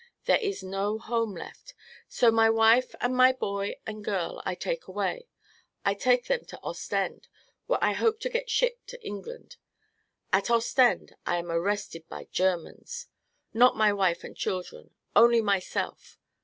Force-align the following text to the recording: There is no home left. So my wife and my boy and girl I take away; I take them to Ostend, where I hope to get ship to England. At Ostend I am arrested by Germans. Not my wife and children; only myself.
There 0.25 0.39
is 0.39 0.63
no 0.63 0.97
home 0.97 1.35
left. 1.35 1.75
So 2.07 2.31
my 2.31 2.49
wife 2.49 2.95
and 2.99 3.15
my 3.15 3.31
boy 3.31 3.75
and 3.85 4.03
girl 4.03 4.41
I 4.47 4.55
take 4.55 4.87
away; 4.87 5.27
I 5.85 5.93
take 5.93 6.25
them 6.25 6.43
to 6.45 6.59
Ostend, 6.63 7.27
where 7.67 7.77
I 7.83 7.93
hope 7.93 8.19
to 8.21 8.29
get 8.29 8.49
ship 8.49 8.83
to 8.87 9.05
England. 9.05 9.57
At 10.33 10.49
Ostend 10.49 11.15
I 11.27 11.37
am 11.37 11.51
arrested 11.51 12.09
by 12.09 12.25
Germans. 12.31 13.09
Not 13.53 13.77
my 13.77 13.93
wife 13.93 14.23
and 14.23 14.35
children; 14.35 14.89
only 15.15 15.39
myself. 15.39 16.17